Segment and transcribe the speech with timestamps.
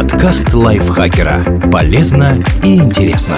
[0.00, 1.68] Подкаст лайфхакера.
[1.70, 3.36] Полезно и интересно.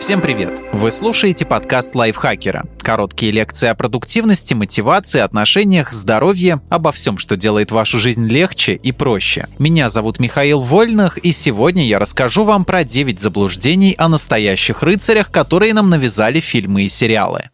[0.00, 0.62] Всем привет!
[0.72, 2.64] Вы слушаете подкаст лайфхакера.
[2.80, 8.90] Короткие лекции о продуктивности, мотивации, отношениях, здоровье, обо всем, что делает вашу жизнь легче и
[8.90, 9.46] проще.
[9.58, 15.30] Меня зовут Михаил Вольных, и сегодня я расскажу вам про 9 заблуждений о настоящих рыцарях,
[15.30, 17.50] которые нам навязали фильмы и сериалы.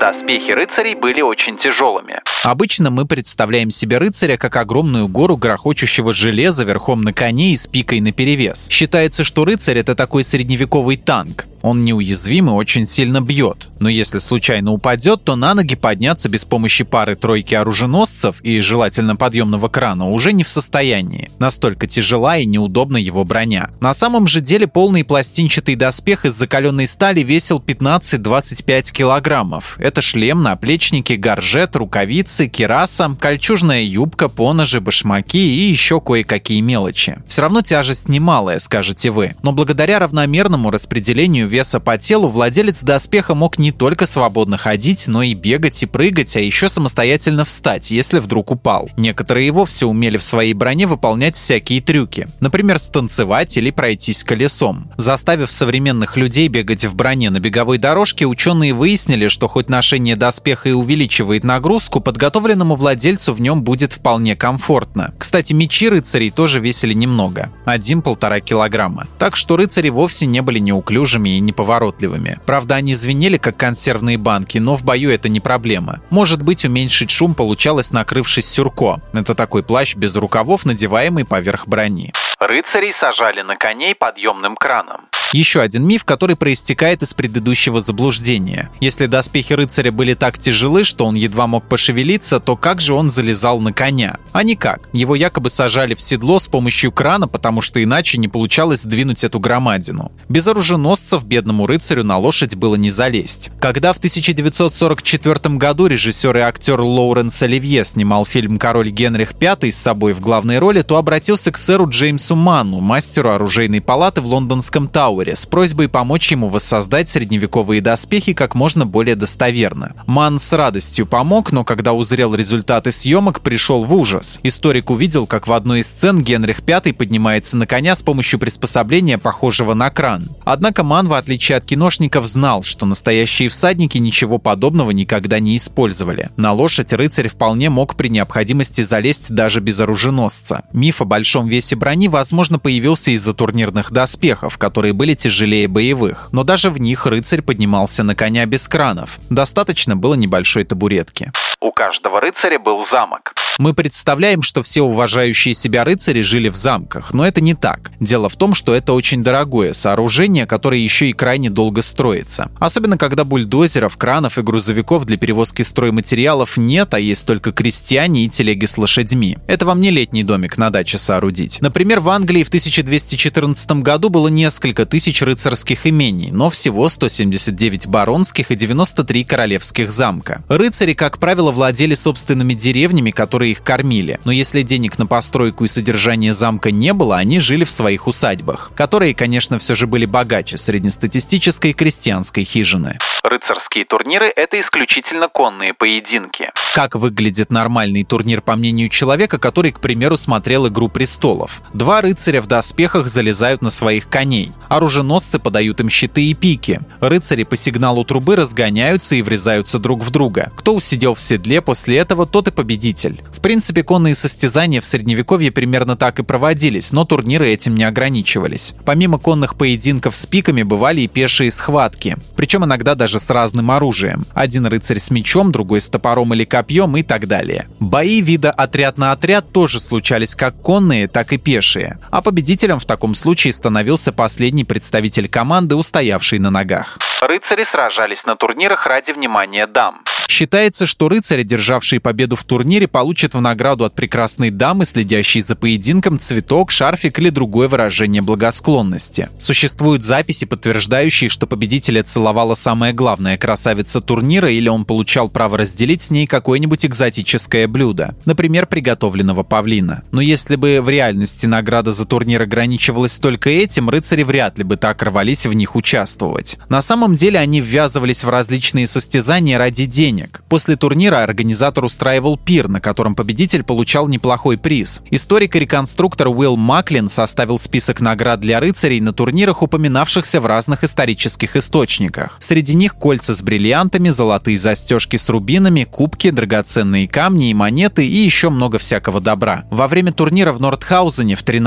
[0.00, 2.22] Доспехи рыцарей были очень тяжелыми.
[2.42, 7.66] Обычно мы представляем себе рыцаря как огромную гору грохочущего железа верхом на коне и с
[7.66, 8.68] пикой наперевес.
[8.70, 11.46] Считается, что рыцарь— это такой средневековый танк.
[11.62, 16.46] Он неуязвим и очень сильно бьет, но если случайно упадет, то на ноги подняться без
[16.46, 21.30] помощи пары-тройки оруженосцев и желательно подъемного крана уже не в состоянии.
[21.38, 23.68] Настолько тяжела и неудобна его броня.
[23.80, 29.76] На самом же деле полный пластинчатый доспех из закаленной стали весил 15-25 килограммов.
[29.78, 37.18] Это шлем, наплечники, горжет, рукавицы, кераса, кольчужная юбка, поножи, башмаки и еще кое-какие мелочи.
[37.26, 43.34] Все равно тяжесть немалая, скажете вы, но благодаря равномерному распределению веса по телу владелец доспеха
[43.34, 48.18] мог не только свободно ходить, но и бегать и прыгать, а еще самостоятельно встать, если
[48.18, 48.90] вдруг упал.
[48.96, 52.28] Некоторые и вовсе умели в своей броне выполнять всякие трюки.
[52.40, 54.90] Например, станцевать или пройтись колесом.
[54.96, 60.68] Заставив современных людей бегать в броне на беговой дорожке, ученые выяснили, что хоть ношение доспеха
[60.68, 65.14] и увеличивает нагрузку, подготовленному владельцу в нем будет вполне комфортно.
[65.16, 67.50] Кстати, мечи рыцарей тоже весили немного.
[67.64, 69.06] Один-полтора килограмма.
[69.18, 72.38] Так что рыцари вовсе не были неуклюжими и неповоротливыми.
[72.44, 76.00] Правда, они звенели как консервные банки, но в бою это не проблема.
[76.10, 79.00] Может быть, уменьшить шум получалось, накрывшись сюрко.
[79.14, 82.12] Это такой плащ без рукавов, надеваемый поверх брони.
[82.40, 85.10] Рыцарей сажали на коней подъемным краном.
[85.32, 88.68] Еще один миф, который проистекает из предыдущего заблуждения.
[88.80, 93.08] Если доспехи рыцаря были так тяжелы, что он едва мог пошевелиться, то как же он
[93.08, 94.16] залезал на коня?
[94.32, 94.88] А никак.
[94.92, 99.38] Его якобы сажали в седло с помощью крана, потому что иначе не получалось сдвинуть эту
[99.38, 100.10] громадину.
[100.28, 103.50] Без оруженосцев бедному рыцарю на лошадь было не залезть.
[103.60, 109.76] Когда в 1944 году режиссер и актер Лоуренс Оливье снимал фильм «Король Генрих V» с
[109.76, 114.88] собой в главной роли, то обратился к сэру Джеймсу Манну, мастеру оружейной палаты в лондонском
[114.88, 119.94] Тауэре, с просьбой помочь ему воссоздать средневековые доспехи как можно более достоверно.
[120.06, 124.40] Ман с радостью помог, но когда узрел результаты съемок, пришел в ужас.
[124.42, 129.18] Историк увидел, как в одной из сцен Генрих V поднимается на коня с помощью приспособления,
[129.18, 130.28] похожего на кран.
[130.44, 136.30] Однако Ман, в отличие от киношников, знал, что настоящие всадники ничего подобного никогда не использовали.
[136.36, 140.64] На лошадь рыцарь вполне мог при необходимости залезть даже без оруженосца.
[140.72, 146.44] Миф о большом весе брони, возможно, появился из-за турнирных доспехов, которые были тяжелее боевых, но
[146.44, 149.18] даже в них рыцарь поднимался на коня без кранов.
[149.30, 151.32] Достаточно было небольшой табуретки.
[151.62, 153.32] У каждого рыцаря был замок.
[153.58, 157.90] Мы представляем, что все уважающие себя рыцари жили в замках, но это не так.
[158.00, 162.50] Дело в том, что это очень дорогое сооружение, которое еще и крайне долго строится.
[162.58, 168.28] Особенно когда бульдозеров, кранов и грузовиков для перевозки стройматериалов нет, а есть только крестьяне и
[168.28, 169.36] телеги с лошадьми.
[169.46, 171.60] Это вам не летний домик на даче соорудить.
[171.60, 178.50] Например, в Англии в 1214 году было несколько тысяч рыцарских имений, но всего 179 баронских
[178.50, 180.42] и 93 королевских замка.
[180.48, 184.18] Рыцари, как правило, владели собственными деревнями, которые их кормили.
[184.24, 188.72] Но если денег на постройку и содержание замка не было, они жили в своих усадьбах,
[188.74, 192.98] которые, конечно, все же были богаче среднестатистической крестьянской хижины.
[193.22, 196.50] Рыцарские турниры– это исключительно конные поединки.
[196.74, 201.62] Как выглядит нормальный турнир, по мнению человека, который, к примеру, смотрел «Игру престолов»?
[201.74, 204.52] Два рыцаря в доспехах залезают на своих коней.
[204.68, 206.80] Оруженосцы подают им щиты и пики.
[207.00, 210.52] Рыцари по сигналу трубы разгоняются и врезаются друг в друга.
[210.56, 213.22] Кто усидел в седле после этого, тот и победитель.
[213.32, 218.74] В принципе, конные состязания в Средневековье примерно так и проводились, но турниры этим не ограничивались.
[218.84, 222.16] Помимо конных поединков с пиками бывали и пешие схватки.
[222.36, 224.26] Причем иногда даже с разным оружием.
[224.34, 227.66] Один рыцарь с мечом, другой с топором или копьем и так далее.
[227.78, 231.79] Бои вида отряд на отряд тоже случались как конные, так и пешие.
[232.10, 236.98] А победителем в таком случае становился последний представитель команды, устоявший на ногах.
[237.20, 240.02] Рыцари сражались на турнирах ради внимания дам.
[240.28, 245.56] Считается, что рыцари, державшие победу в турнире, получат в награду от прекрасной дамы, следящей за
[245.56, 249.28] поединком, цветок, шарфик или другое выражение благосклонности.
[249.38, 256.02] Существуют записи, подтверждающие, что победителя целовала самая главная красавица турнира или он получал право разделить
[256.02, 260.04] с ней какое-нибудь экзотическое блюдо, например, приготовленного павлина.
[260.12, 264.76] Но если бы в реальности награда за турнир ограничивалась только этим, рыцари вряд ли бы
[264.76, 266.58] так рвались в них участвовать.
[266.68, 270.42] На самом деле они ввязывались в различные состязания ради денег.
[270.48, 275.02] После турнира организатор устраивал пир, на котором победитель получал неплохой приз.
[275.10, 280.84] Историк и реконструктор Уилл Маклин составил список наград для рыцарей на турнирах, упоминавшихся в разных
[280.84, 282.36] исторических источниках.
[282.40, 288.16] Среди них кольца с бриллиантами, золотые застежки с рубинами, кубки, драгоценные камни и монеты и
[288.16, 289.64] еще много всякого добра.
[289.70, 291.59] Во время турнира в Нордхаузене в 13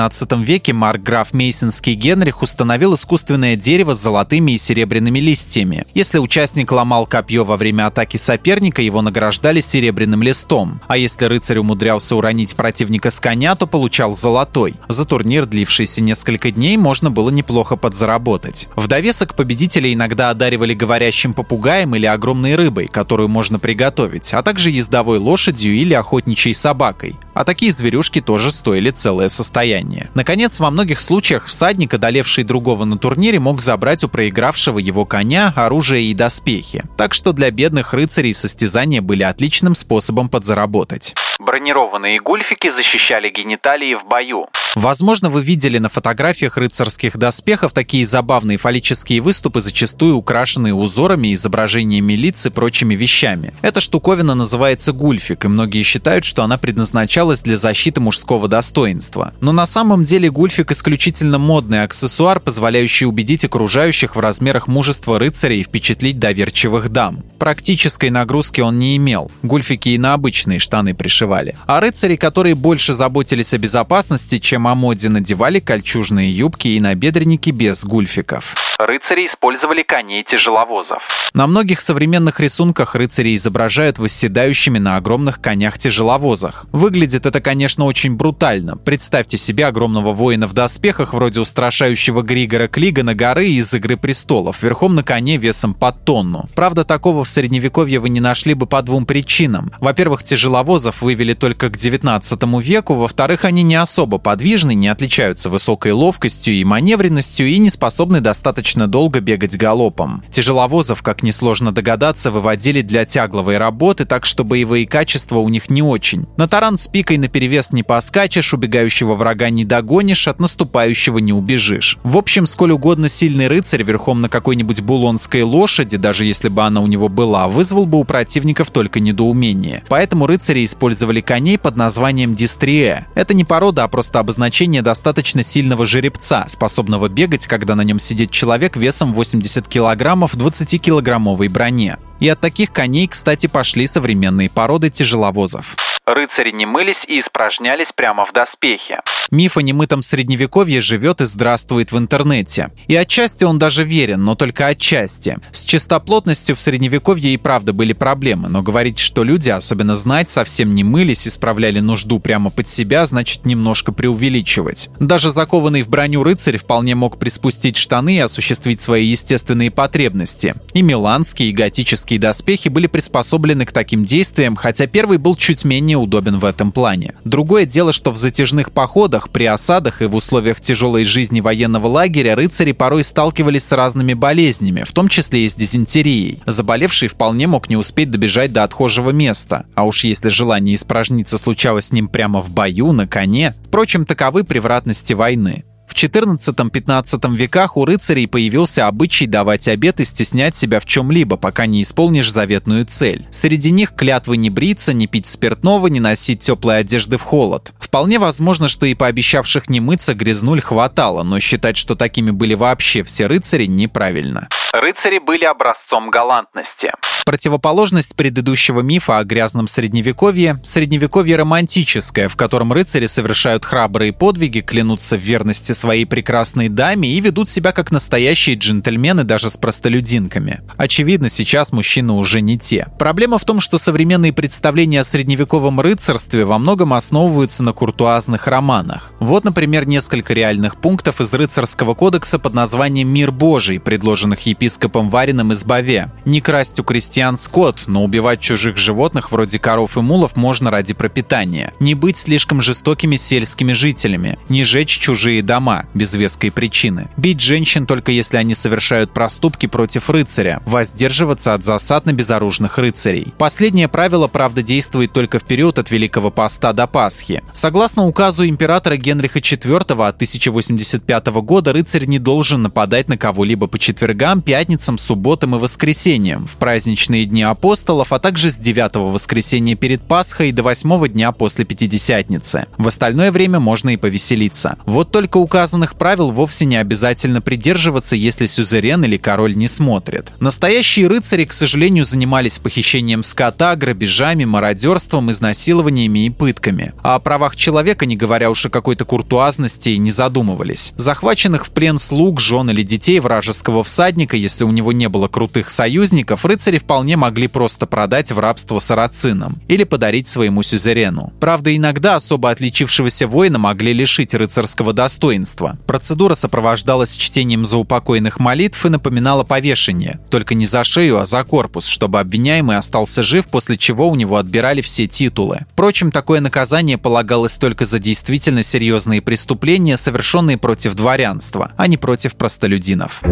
[0.43, 5.85] веке маркграф Мейсонский Генрих установил искусственное дерево с золотыми и серебряными листьями.
[5.93, 10.81] Если участник ломал копье во время атаки соперника, его награждали серебряным листом.
[10.87, 14.75] А если рыцарь умудрялся уронить противника с коня, то получал золотой.
[14.87, 18.67] За турнир, длившийся несколько дней, можно было неплохо подзаработать.
[18.75, 24.71] В довесок победителей иногда одаривали говорящим попугаем или огромной рыбой, которую можно приготовить, а также
[24.71, 27.15] ездовой лошадью или охотничьей собакой.
[27.33, 29.82] А такие зверюшки тоже стоили целое состояние.
[30.13, 35.53] Наконец, во многих случаях всадник, одолевший другого на турнире, мог забрать у проигравшего его коня
[35.55, 36.83] оружие и доспехи.
[36.97, 41.13] Так что для бедных рыцарей состязания были отличным способом подзаработать.
[41.39, 44.47] Бронированные гульфики защищали гениталии в бою.
[44.75, 52.13] Возможно, вы видели на фотографиях рыцарских доспехов такие забавные фаллические выступы, зачастую украшенные узорами, изображениями
[52.13, 53.53] лиц и прочими вещами.
[53.61, 59.33] Эта штуковина называется гульфик, и многие считают, что она предназначалась для защиты мужского достоинства.
[59.41, 65.55] Но на самом деле гульфик исключительно модный аксессуар, позволяющий убедить окружающих в размерах мужества рыцаря
[65.55, 67.23] и впечатлить доверчивых дам.
[67.37, 69.29] Практической нагрузки он не имел.
[69.43, 71.55] Гульфики и на обычные штаны пришивали.
[71.67, 77.49] А рыцари, которые больше заботились о безопасности, чем о моде надевали кольчужные юбки и набедренники
[77.49, 78.55] без гульфиков.
[78.85, 81.01] Рыцари использовали коней тяжеловозов.
[81.33, 86.65] На многих современных рисунках рыцари изображают восседающими на огромных конях-тяжеловозах.
[86.73, 88.75] Выглядит это, конечно, очень брутально.
[88.75, 94.95] Представьте себе огромного воина в доспехах, вроде устрашающего Григора Клигана горы из «Игры престолов», верхом
[94.95, 96.49] на коне весом под тонну.
[96.53, 99.71] Правда, такого в средневековье вы не нашли бы по двум причинам.
[99.79, 105.93] Во-первых, тяжеловозов вывели только к 19 веку, во-вторых, они не особо подвижны, не отличаются высокой
[105.93, 110.23] ловкостью и маневренностью и не способны достаточно долго бегать галопом.
[110.29, 115.81] Тяжеловозов, как несложно догадаться, выводили для тягловой работы, так что боевые качества у них не
[115.81, 116.25] очень.
[116.37, 121.97] На таран с пикой наперевес не поскачешь, убегающего врага не догонишь, от наступающего не убежишь.
[122.03, 126.81] В общем, сколь угодно сильный рыцарь верхом на какой-нибудь булонской лошади, даже если бы она
[126.81, 129.83] у него была, вызвал бы у противников только недоумение.
[129.89, 133.07] Поэтому рыцари использовали коней под названием дистрие.
[133.15, 138.31] Это не порода, а просто обозначение достаточно сильного жеребца, способного бегать, когда на нем сидит
[138.31, 141.97] человек весом 80 килограммов в 20-килограммовой броне.
[142.19, 145.75] И от таких коней, кстати, пошли современные породы тяжеловозов.
[146.05, 148.99] Рыцари не мылись и испражнялись прямо в доспехе.
[149.31, 152.71] Миф о немытом средневековье живет и здравствует в интернете.
[152.87, 155.39] И отчасти он даже верен, но только отчасти.
[155.51, 160.75] С чистоплотностью в средневековье и правда были проблемы, но говорить, что люди, особенно знать, совсем
[160.75, 164.89] не мылись и справляли нужду прямо под себя, значит немножко преувеличивать.
[164.99, 170.53] Даже закованный в броню рыцарь вполне мог приспустить штаны и осуществить свои естественные потребности.
[170.73, 171.53] И миланские, и
[172.03, 176.71] готические доспехи были приспособлены к таким действиям, хотя первый был чуть менее удобен в этом
[176.71, 177.15] плане.
[177.23, 182.35] Другое дело, что в затяжных походах, при осадах и в условиях тяжелой жизни военного лагеря
[182.35, 186.39] рыцари порой сталкивались с разными болезнями, в том числе и с дизентерией.
[186.45, 189.65] Заболевший вполне мог не успеть добежать до отхожего места.
[189.75, 193.53] А уж если желание испражниться случалось с ним прямо в бою, на коне.
[193.67, 195.63] Впрочем, таковы превратности войны.
[195.93, 201.67] В XIV-XV веках у рыцарей появился обычай давать обет и стеснять себя в чем-либо, пока
[201.67, 203.27] не исполнишь заветную цель.
[203.29, 207.73] Среди них клятвы не бриться, не пить спиртного, не носить теплой одежды в холод.
[207.79, 213.03] Вполне возможно, что и пообещавших не мыться грязнуль хватало, но считать, что такими были вообще
[213.03, 214.47] все рыцари, неправильно.
[214.71, 216.91] Рыцари были образцом галантности.
[217.25, 225.17] Противоположность предыдущего мифа о грязном средневековье– средневековье романтическое, в котором рыцари совершают храбрые подвиги, клянутся
[225.17, 230.61] в верности своей прекрасной даме и ведут себя как настоящие джентльмены даже с простолюдинками.
[230.75, 232.87] Очевидно, сейчас мужчины уже не те.
[232.99, 239.13] Проблема в том, что современные представления о средневековом рыцарстве во многом основываются на куртуазных романах.
[239.21, 245.53] Вот, например, несколько реальных пунктов из рыцарского кодекса под названием «Мир Божий», предложенных епископом Вариным
[245.53, 246.11] из Баве.
[246.25, 250.71] Не красть у крестьян крестьян скот, но убивать чужих животных вроде коров и мулов можно
[250.71, 251.71] ради пропитания.
[251.79, 254.39] Не быть слишком жестокими сельскими жителями.
[254.49, 260.09] Не жечь чужие дома без веской причины, бить женщин только если они совершают проступки против
[260.09, 263.31] рыцаря, воздерживаться от засад на безоружных рыцарей.
[263.37, 267.43] Последнее правило, правда, действует только в период от Великого Поста до Пасхи.
[267.53, 273.77] Согласно указу императора Генриха IV от 1085 года, рыцарь не должен нападать на кого-либо по
[273.77, 280.01] четвергам, пятницам, субботам и воскресеньям, в праздничные дни апостолов, а также с 9 воскресенья перед
[280.01, 282.67] Пасхой до 8 дня после Пятидесятницы.
[282.77, 284.77] В остальное время можно и повеселиться.
[284.85, 290.31] Вот только указанных правил вовсе не обязательно придерживаться, если сюзерен или король не смотрит.
[290.39, 296.93] Настоящие рыцари, к сожалению, занимались похищением скота, грабежами, мародерством, изнасилованиями и пытками.
[297.03, 300.93] А о правах человека, не говоря уж о какой-то куртуазности, не задумывались.
[300.95, 305.69] Захваченных в плен слуг, жен или детей вражеского всадника, если у него не было крутых
[305.69, 311.33] союзников, рыцари вполне могли просто продать в рабство сарацинам или подарить своему сюзерену.
[311.39, 315.79] Правда, иногда особо отличившегося воина могли лишить рыцарского достоинства.
[315.87, 321.87] Процедура сопровождалась чтением заупокойных молитв и напоминала повешение, только не за шею, а за корпус,
[321.87, 325.61] чтобы обвиняемый остался жив, после чего у него отбирали все титулы.
[325.71, 332.35] Впрочем, такое наказание полагалось только за действительно серьезные преступления, совершенные против дворянства, а не против
[332.35, 333.23] простолюдинов.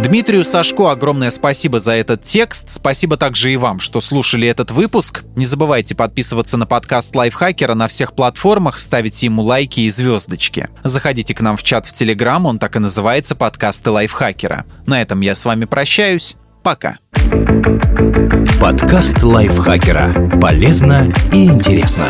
[0.00, 2.70] Дмитрию Сашко огромное спасибо за этот текст.
[2.70, 5.22] Спасибо также и вам, что слушали этот выпуск.
[5.36, 10.68] Не забывайте подписываться на подкаст Лайфхакера на всех платформах, ставить ему лайки и звездочки.
[10.82, 14.64] Заходите к нам в чат в Телеграм, он так и называется «Подкасты Лайфхакера».
[14.86, 16.36] На этом я с вами прощаюсь.
[16.62, 16.98] Пока.
[18.60, 20.38] Подкаст Лайфхакера.
[20.40, 22.06] Полезно и интересно.